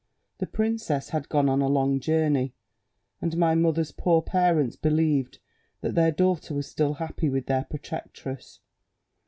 The 0.39 0.47
princess 0.47 1.09
had 1.09 1.29
gone 1.29 1.47
on 1.47 1.61
a 1.61 1.67
long 1.67 1.99
journey, 1.99 2.55
and 3.21 3.37
my 3.37 3.53
mother's 3.53 3.91
poor 3.91 4.23
parents 4.23 4.75
believed 4.75 5.37
that 5.81 5.93
their 5.93 6.11
daughter 6.11 6.55
was 6.55 6.65
still 6.65 6.95
happy 6.95 7.29
with 7.29 7.47
her 7.49 7.67
protectress. 7.69 8.61